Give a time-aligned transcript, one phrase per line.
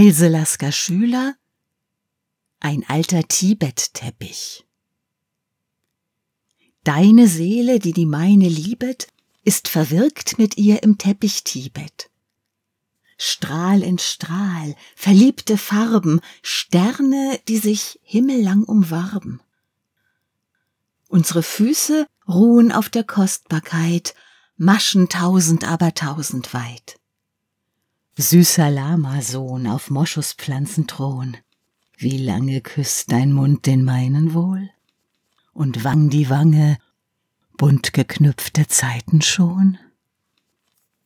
[0.00, 1.34] Else Lasker Schüler
[2.60, 4.64] Ein alter Tibet-Teppich
[6.84, 9.08] Deine Seele, die die meine liebet,
[9.42, 12.10] ist verwirkt mit ihr im Teppich Tibet.
[13.16, 19.40] Strahl in Strahl, verliebte Farben, Sterne, die sich himmellang umwarben.
[21.08, 24.14] Unsere Füße ruhen auf der Kostbarkeit,
[24.56, 27.00] Maschen tausend aber tausend weit.
[28.20, 31.36] Süßer Lama-Sohn auf Moschuspflanzenthron,
[31.96, 34.70] wie lange küsst dein Mund den meinen wohl?
[35.52, 36.78] Und Wang die Wange,
[37.56, 39.78] bunt geknüpfte Zeiten schon?